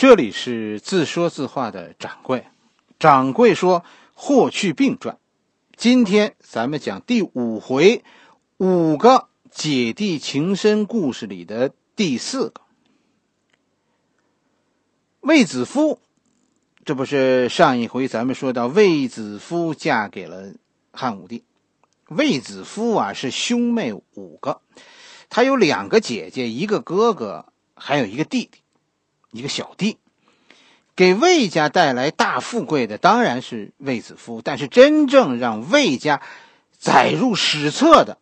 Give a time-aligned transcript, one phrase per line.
[0.00, 2.46] 这里是自说自话的掌柜，
[2.98, 3.80] 掌柜说
[4.14, 5.16] 《霍去病传》，
[5.76, 8.02] 今天咱们讲第五回，
[8.56, 12.62] 五个姐弟情深故事里的第四个。
[15.20, 16.00] 卫子夫，
[16.86, 20.54] 这不是上一回咱们说到卫子夫嫁给了
[20.92, 21.44] 汉武帝，
[22.08, 24.62] 卫子夫啊是兄妹五个，
[25.28, 28.62] 他有两个姐姐，一个哥哥，还有一个弟弟。
[29.32, 29.98] 一个小弟，
[30.96, 36.20] 给魏家带来大富贵的当然是卫子夫，但是真正让魏家
[36.78, 38.18] 载入史册的，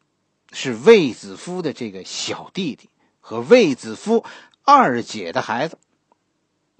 [0.53, 2.89] 是卫子夫的这个小弟弟
[3.21, 4.25] 和卫子夫
[4.65, 5.79] 二姐的孩子。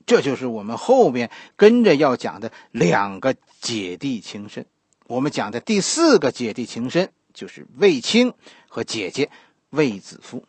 [0.07, 4.65] 这就是我们后边跟着要讲的两个姐弟情深。
[5.07, 8.33] 我们讲的第四个姐弟情深，就是卫青
[8.69, 9.31] 和姐姐
[9.71, 10.45] 卫子夫。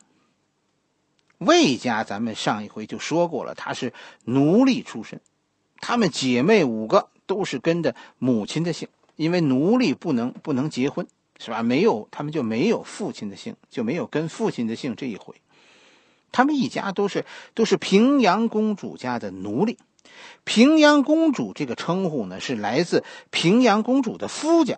[1.40, 3.92] 魏家，咱们上一回就说过了，他是
[4.26, 5.20] 奴隶出身，
[5.82, 11.08] 她们姐妹五个都是跟着母亲的姓，因为奴隶不能不能结婚，
[11.40, 11.64] 是吧？
[11.64, 15.36] 没有，他们就没有父亲的姓，就没有跟父亲的姓这一回。
[16.32, 19.78] 他们一家都是都是平阳公主家的奴隶，
[20.44, 24.78] 平阳公主这个称呼呢，是来自平阳公主的夫家，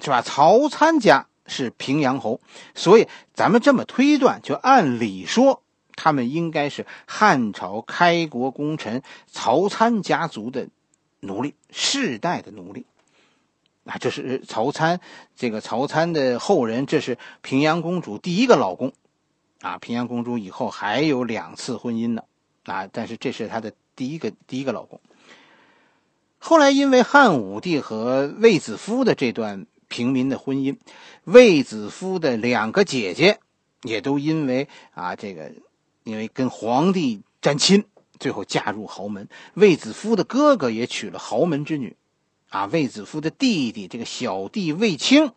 [0.00, 0.22] 是吧？
[0.22, 1.27] 曹参家。
[1.48, 2.40] 是平阳侯，
[2.74, 5.62] 所以咱们这么推断，就按理说，
[5.96, 10.68] 他们应该是汉朝开国功臣曹参家族的
[11.20, 12.84] 奴隶，世代的奴隶。
[13.84, 15.00] 啊，这是曹参，
[15.34, 18.92] 这个曹参的后人，这是平阳公主第一个老公。
[19.62, 22.22] 啊，平阳公主以后还有两次婚姻呢。
[22.64, 25.00] 啊，但是这是她的第一个第一个老公。
[26.38, 29.66] 后来因为汉武帝和卫子夫的这段。
[29.88, 30.76] 平民的婚姻，
[31.24, 33.40] 卫子夫的两个姐姐
[33.82, 35.52] 也都因为啊这个，
[36.04, 37.84] 因为跟皇帝沾亲，
[38.20, 39.28] 最后嫁入豪门。
[39.54, 41.96] 卫子夫的哥哥也娶了豪门之女，
[42.50, 45.32] 啊，卫子夫的弟弟这个小弟卫青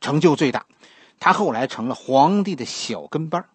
[0.00, 0.66] 成就最大，
[1.18, 3.46] 他后来成了皇帝的小跟班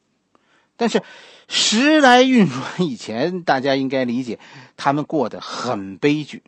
[0.75, 1.03] 但是
[1.47, 4.40] 时来运转以前，大家应该理解，
[4.75, 6.44] 他们过得很悲剧。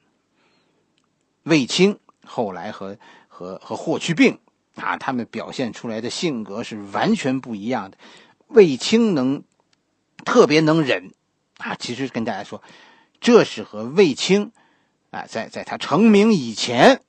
[1.43, 1.97] 卫青。
[2.25, 2.97] 后来和
[3.27, 4.39] 和和霍去病
[4.75, 7.97] 啊，他们表现出来的性格是完全不一样的。
[8.47, 9.43] 卫青能
[10.23, 11.13] 特别能忍
[11.57, 12.61] 啊，其实跟大家说，
[13.19, 14.51] 这是和卫青
[15.11, 17.01] 啊，在在他成名以前，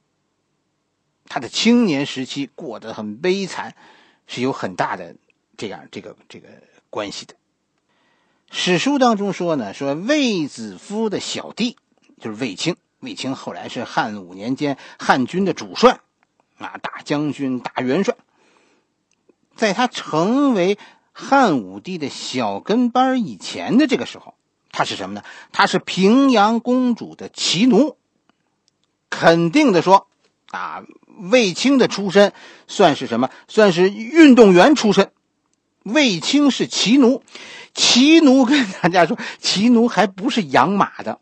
[1.27, 3.75] 他的青年时期过得很悲惨，
[4.27, 5.17] 是有很大的
[5.57, 6.49] 这样这个这个
[6.89, 7.35] 关系的。
[8.51, 11.77] 史书当中说呢，说卫子夫的小弟
[12.21, 12.77] 就是卫青。
[13.07, 16.01] 卫青后来是汉武年间汉军的主帅，
[16.59, 18.17] 啊，大将军、大元帅。
[19.55, 20.77] 在他成为
[21.13, 24.35] 汉武帝的小跟班以前的这个时候，
[24.73, 25.23] 他是什么呢？
[25.53, 27.97] 他是平阳公主的骑奴。
[29.09, 30.09] 肯定的说，
[30.51, 30.83] 啊，
[31.31, 32.33] 卫青的出身
[32.67, 33.31] 算是什么？
[33.47, 35.13] 算是运动员出身。
[35.85, 37.23] 卫青是骑奴，
[37.73, 41.21] 骑奴跟大家说，骑奴还不是养马的。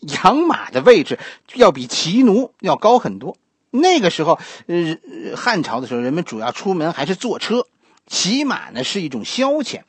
[0.00, 1.18] 养马的位置
[1.54, 3.36] 要比骑奴要高很多。
[3.70, 4.98] 那个时候，呃，
[5.36, 7.66] 汉朝的时候，人们主要出门还是坐车，
[8.06, 9.82] 骑马呢是一种消遣。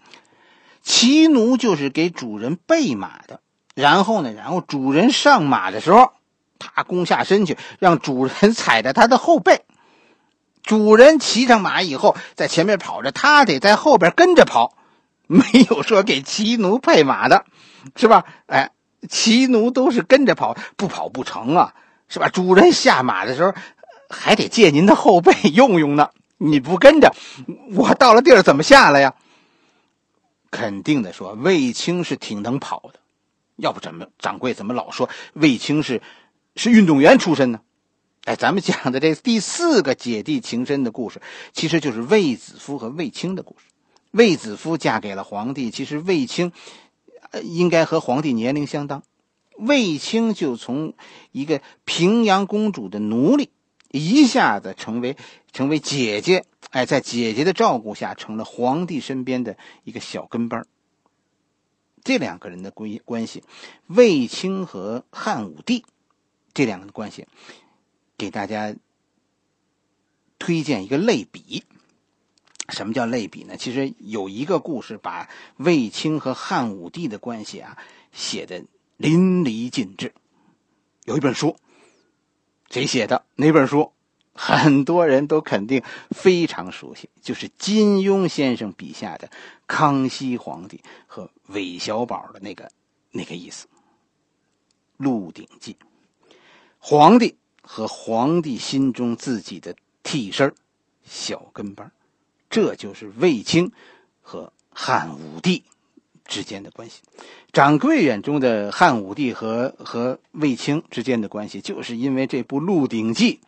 [0.83, 3.39] 骑奴就是给主人备马的，
[3.73, 6.11] 然后呢，然后主人上马的时候，
[6.59, 9.63] 他弓下身去，让主人踩着他的后背。
[10.61, 14.75] 主人骑上马以后，在前面跑着，他得在后边跟着跑，
[15.25, 17.45] 没有说给骑奴配马的，
[17.95, 18.25] 是吧？
[18.45, 18.72] 哎。
[19.09, 21.73] 骑奴都是跟着跑，不跑不成啊，
[22.07, 22.29] 是吧？
[22.29, 23.53] 主人下马的时候，
[24.09, 26.09] 还得借您的后背用用呢。
[26.38, 27.13] 你不跟着，
[27.73, 29.13] 我到了地儿怎么下来呀？
[30.50, 33.00] 肯定的说，卫青是挺能跑的，
[33.57, 36.01] 要不怎么掌柜怎么老说卫青是
[36.56, 37.61] 是运动员出身呢？
[38.25, 41.22] 哎，咱们讲的这第四个姐弟情深的故事，
[41.53, 43.66] 其实就是卫子夫和卫青的故事。
[44.11, 46.51] 卫子夫嫁给了皇帝，其实卫青。
[47.43, 49.03] 应该和皇帝年龄相当，
[49.57, 50.93] 卫青就从
[51.31, 53.49] 一个平阳公主的奴隶，
[53.91, 55.16] 一下子成为
[55.51, 60.66] 成为姐姐，哎，在姐姐的照顾下，成了皇帝身边的一个小跟班
[62.03, 63.43] 这两个人的关关系，
[63.87, 65.85] 卫青和汉武帝
[66.53, 67.27] 这两个关系，
[68.17, 68.75] 给大家
[70.39, 71.63] 推荐一个类比。
[72.72, 73.56] 什么叫类比呢？
[73.58, 77.78] 其实有一个故事把卫青和汉武帝的关系啊
[78.12, 78.64] 写的
[78.97, 80.14] 淋漓尽致。
[81.06, 81.56] 有一本书，
[82.70, 83.26] 谁写的？
[83.35, 83.91] 哪本书？
[84.34, 89.29] 很多人都肯定非常熟悉，就是金庸先生笔下的
[89.68, 92.72] 康熙皇帝和韦小宝的那个
[93.12, 93.68] 那个意思。
[94.97, 95.76] 《鹿鼎记》，
[96.79, 100.53] 皇帝和皇帝心中自己的替身
[101.03, 101.91] 小跟班，
[102.51, 103.71] 这就是卫青
[104.21, 105.63] 和汉武帝
[106.25, 107.01] 之间的关系。
[107.51, 113.39] 掌柜眼中的汉武帝和和卫青之间的关系，就是因为这部《鹿鼎记》，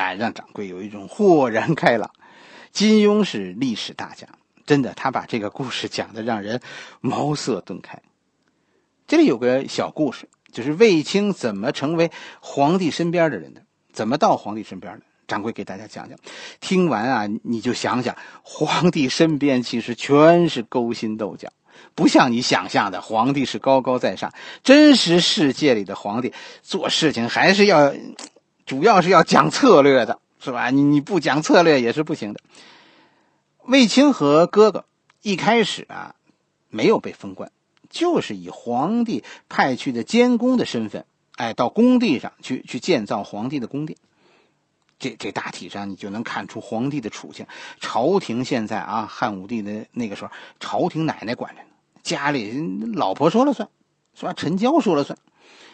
[0.00, 2.10] 哎，让掌柜有一种豁然开朗。
[2.70, 4.28] 金庸是历史大家，
[4.66, 6.60] 真的，他把这个故事讲的让人
[7.00, 8.02] 茅塞顿开。
[9.06, 12.10] 这里有个小故事，就是卫青怎么成为
[12.40, 13.62] 皇帝身边的人的，
[13.92, 15.04] 怎么到皇帝身边的。
[15.26, 16.18] 掌柜给大家讲讲。
[16.60, 21.48] 听完啊，你就想想，皇帝身边其实全是勾心斗角，
[21.94, 24.32] 不像你想象的，皇帝是高高在上。
[24.62, 26.32] 真实世界里的皇帝
[26.62, 27.94] 做事情还是要，
[28.66, 30.18] 主要是要讲策略的。
[30.40, 30.68] 是吧？
[30.68, 32.40] 你你不讲策略也是不行的。
[33.62, 34.84] 卫青和哥哥
[35.22, 36.16] 一开始啊，
[36.68, 37.50] 没有被封官，
[37.88, 41.06] 就是以皇帝派去的监工的身份，
[41.36, 43.98] 哎，到工地上去去建造皇帝的宫殿。
[44.98, 47.46] 这这大体上你就能看出皇帝的处境。
[47.80, 50.30] 朝廷现在啊，汉武帝的那个时候，
[50.60, 51.68] 朝廷奶奶管着呢，
[52.02, 53.68] 家里老婆说了算，
[54.14, 54.32] 是吧？
[54.34, 55.18] 陈娇说了算。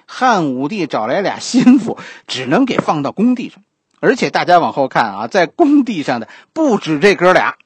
[0.06, 3.62] 汉武帝找来俩心腹，只能给放到工地上。
[4.00, 7.56] 而且大家往后看啊，在工地上的不止这哥俩，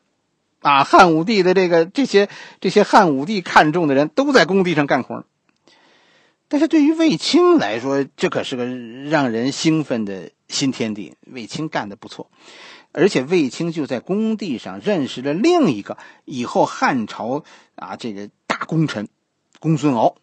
[0.61, 2.29] 啊，汉武帝的这个这些
[2.61, 5.25] 这些汉武帝看中的人都在工地上干活。
[6.55, 11.17] 但是对于卫青来说，这可是个让人兴奋的新天地。
[11.27, 12.31] 卫青干的不错，
[12.93, 17.43] 而且卫青就在工地上认识了另一个以后汉朝
[17.75, 19.09] 啊这个大功臣
[19.59, 20.15] 公孙敖。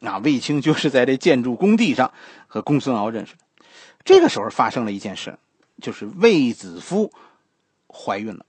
[0.00, 2.12] 啊，卫青就是在这建筑工地上
[2.46, 3.38] 和公孙敖认识的。
[4.04, 5.38] 这个时候发生了一件事，
[5.80, 7.10] 就是卫子夫
[7.88, 8.44] 怀孕了。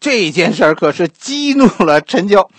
[0.00, 2.50] 这件事可是激怒了陈娇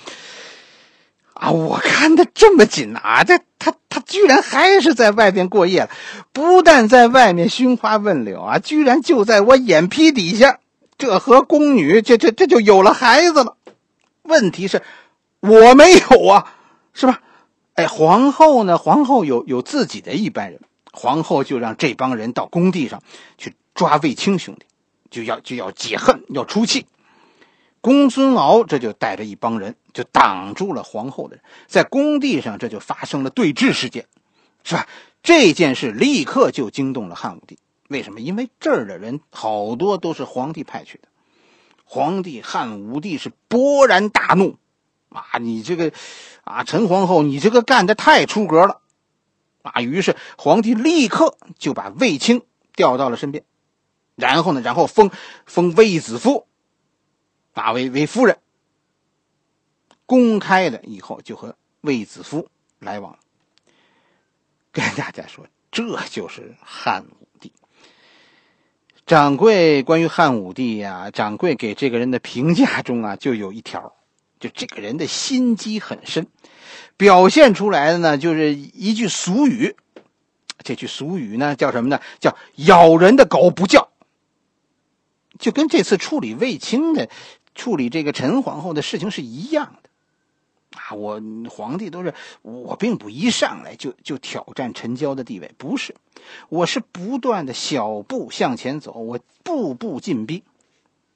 [1.42, 1.50] 啊！
[1.50, 5.90] 我看他这么紧啊，这他他居然还是在外边过夜了，
[6.32, 10.60] 不但在外面寻花问柳啊，居然就在我眼皮底下，
[11.00, 13.58] 这和宫女这这这就有了孩子了。
[14.22, 14.84] 问题是，
[15.40, 16.54] 我没有啊，
[16.94, 17.22] 是吧？
[17.74, 18.78] 哎，皇后呢？
[18.78, 20.62] 皇后有有自己的一班人。
[20.94, 23.02] 皇后就让这帮人到工地上
[23.40, 24.66] 去抓卫青兄弟，
[25.10, 26.86] 就要就要解恨，要出气。
[27.81, 34.06] 公孙敖这就带着一帮人就挡住了皇后的人，在工地上这就发生了对峙事件，
[34.63, 34.88] 是吧？
[35.24, 37.57] 这件事立刻就惊动了汉武帝。
[37.89, 38.22] 为什么？
[38.22, 41.07] 因为这儿的人好多都是皇帝派去的。
[41.83, 44.57] 皇帝汉武帝是勃然大怒，
[45.10, 45.92] 啊，你这个，
[46.44, 48.77] 啊，陈皇后，你这个干的太出格了。
[49.63, 49.80] 啊！
[49.80, 52.42] 于是皇帝立刻就把卫青
[52.75, 53.44] 调到了身边，
[54.16, 55.12] 然后呢，然后封
[55.45, 56.48] 封卫子夫
[57.53, 58.38] 啊为为夫人，
[60.06, 62.48] 公开的以后就和卫子夫
[62.80, 63.19] 来往了。
[64.71, 67.51] 跟大家说，这就是汉武帝。
[69.06, 73.94] 掌柜关于汉武帝呀，掌柜给这个人的评价中啊，就有一条，
[74.39, 76.27] 就这个人的心机很深。
[76.95, 79.75] 表现出来的呢，就是一句俗语。
[80.63, 82.00] 这句俗语呢，叫什么呢？
[82.19, 83.89] 叫“咬人的狗不叫”。
[85.39, 87.09] 就跟这次处理卫青的、
[87.56, 89.89] 处理这个陈皇后的事情是一样的。
[90.77, 95.96] 啊，我皇帝都是我，并不一上来就就挑战陈娇的地位，不是，
[96.48, 100.43] 我是不断的小步向前走，我步步进逼，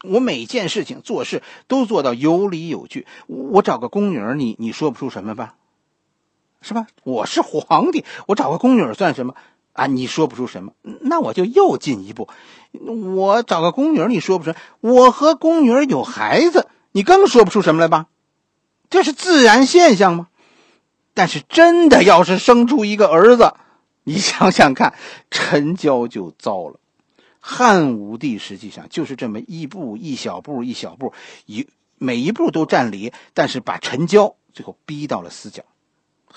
[0.03, 3.07] 我每件事情做事都做到有理有据。
[3.27, 5.55] 我找个宫女儿，你你说不出什么吧？
[6.61, 6.87] 是吧？
[7.03, 9.35] 我是皇帝，我找个宫女儿算什么
[9.75, 9.85] 啊？
[9.87, 12.27] 你说不出什么，那我就又进一步，
[13.15, 18.07] 我找个宫女你说不出，我和宫女有孩子，你更说不出什么来吧？
[18.89, 20.27] 这是自然现象吗？
[21.13, 23.53] 但是真的要是生出一个儿子，
[24.03, 24.93] 你想想看，
[25.29, 26.79] 陈娇就糟了。
[27.39, 31.13] 汉武帝实际上就是这么一步一小步一小步，
[31.45, 31.67] 一
[31.97, 35.63] 每一步都占理，但是把陈娇最后逼到了死角。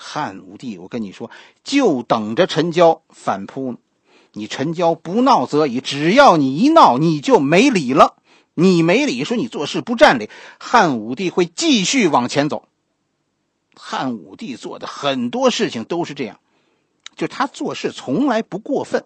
[0.01, 1.29] 汉武帝，我跟你说，
[1.65, 3.77] 就等着陈娇反扑呢。
[4.31, 8.15] 你陈娇不闹则已，只要你一闹，你就没理了。
[8.53, 12.69] 你没理，说你做事不占理，汉武帝会继续往前走。
[13.75, 16.39] 汉武帝做的很多事情都是这样，
[17.17, 19.03] 就他做事从来不过分，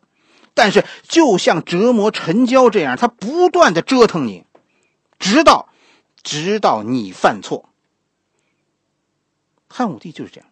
[0.54, 4.46] 但是就像折磨陈娇这样，他不断的折腾你，
[5.18, 5.70] 直到
[6.22, 7.70] 直到你犯错。
[9.68, 10.50] 汉武帝就是这样。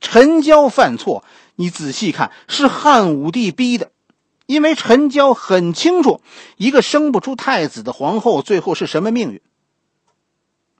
[0.00, 1.24] 陈娇犯错，
[1.56, 3.90] 你仔细看，是汉武帝逼的，
[4.46, 6.20] 因为陈娇很清楚，
[6.56, 9.40] 一个生不出太子的皇后最后是什么命运。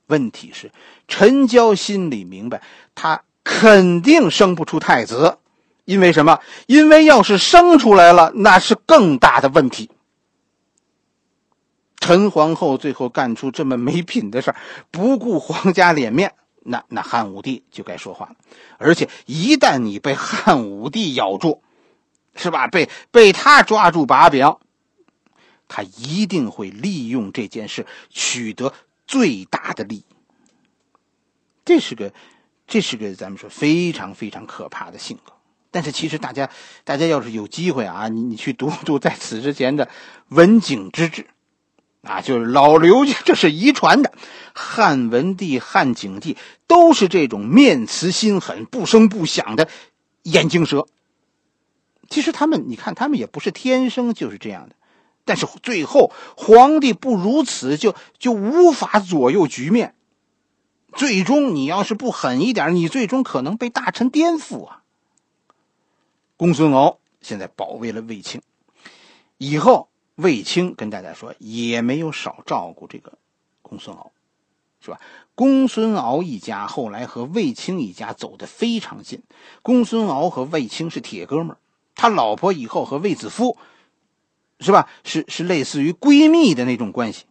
[0.06, 0.72] 问题是，
[1.06, 2.62] 陈娇心里明白，
[2.94, 5.38] 她肯定生不出太子，
[5.84, 6.40] 因为什么？
[6.66, 9.90] 因为要是生出来了，那是更大的问题。
[11.96, 14.54] 陈皇后最后干出这么没品的事
[14.90, 16.32] 不顾皇家脸面，
[16.70, 18.36] 那那汉武帝就该说话了。
[18.76, 21.62] 而且一旦你被汉武帝咬住，
[22.34, 22.68] 是吧？
[22.68, 24.56] 被被他抓住把柄，
[25.66, 28.72] 他一定会利用这件事取得
[29.06, 30.04] 最大的利益。
[31.64, 32.12] 这是个，
[32.66, 35.32] 这是个咱们说非常非常可怕的性格。
[35.70, 36.48] 但是其实大家，
[36.84, 39.88] 大家要是有机会啊，你你去读读在此之前的
[40.28, 41.26] 文景之治。
[42.02, 44.12] 啊，就是老刘家， 这是遗传的。
[44.54, 46.36] 汉文帝、汉景帝
[46.66, 49.68] 都是这种面慈心狠、不声不响的
[50.22, 50.86] 眼镜蛇。
[52.08, 54.74] 其实他们，你看，他们也不是天生就是这样的。
[55.24, 59.94] 但是最后，皇帝不如此，就就无法左右局面。
[60.94, 64.82] 最终，你要是不狠一点，你最终可能被大臣颠覆啊。
[66.36, 68.40] 公孙敖现在保卫了卫青，
[69.36, 69.88] 以后。
[70.18, 73.12] 卫青跟大家说，也没有少照顾这个
[73.62, 74.10] 公孙敖，
[74.80, 75.00] 是吧？
[75.36, 79.22] 公孙敖一家后来和卫青一家走得非常近。
[79.62, 81.58] 公孙敖和卫青是铁哥们儿，
[81.94, 83.56] 他老婆以后和卫子夫，
[84.58, 84.88] 是吧？
[85.04, 87.24] 是是类似于闺蜜的那种关系。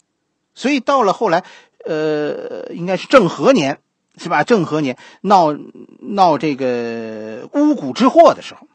[0.55, 1.43] 所以到了后来，
[1.83, 3.81] 呃，应该是正和年，
[4.15, 4.45] 是吧？
[4.45, 5.53] 正和年闹
[5.99, 8.65] 闹这个巫蛊之祸的时候。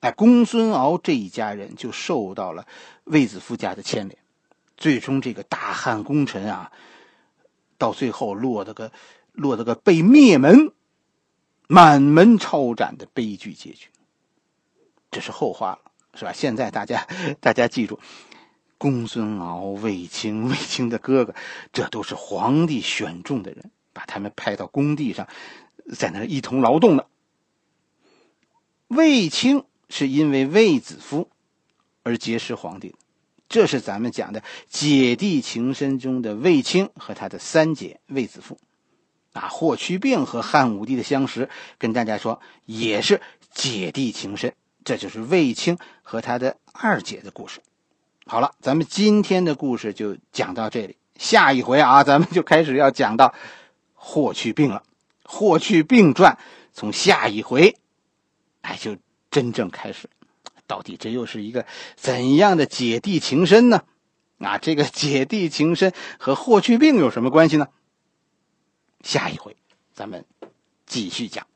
[0.00, 2.66] 哎，公孙敖这一家人就受到了
[3.04, 4.18] 卫子夫家的牵连，
[4.78, 6.72] 最终这个大汉功臣啊，
[7.76, 8.92] 到最后落得个
[9.32, 10.72] 落得个被灭门、
[11.66, 13.88] 满门抄斩的悲剧结局。
[15.10, 16.32] 这是后话了，是吧？
[16.32, 17.06] 现在大家
[17.38, 18.00] 大家记住，
[18.78, 21.34] 公孙敖、卫青、卫青的哥哥，
[21.74, 25.28] 这都是皇帝选中的人，把他们派到工地上，
[25.94, 27.06] 在那一同劳动的。
[28.86, 29.66] 卫青。
[29.90, 31.28] 是因为卫子夫
[32.02, 32.94] 而结识皇帝，
[33.48, 38.56] 这是咱们讲的姐弟情深中的卫青和他的三姐卫子夫。
[39.32, 43.20] 啊，霍去病和汉武帝的相识，跟大家说也是
[43.52, 44.54] 姐弟情深。
[44.84, 47.60] 这就是卫青和他的二姐的故事。
[48.26, 53.34] 好了，咱们今天的故事就讲到这里，下一回啊，咱们就开始要讲到
[53.94, 54.82] 霍去病了。
[55.24, 56.38] 霍去病传
[56.72, 57.76] 从下一回，
[58.62, 58.96] 哎就。
[59.30, 60.08] 真正开始，
[60.66, 61.64] 到底这又是一个
[61.96, 63.84] 怎样的姐弟情深呢？
[64.38, 67.68] 啊，这个姐弟情深和霍去病有什么关系呢？
[69.02, 69.56] 下一回
[69.92, 70.24] 咱们
[70.86, 71.46] 继续讲。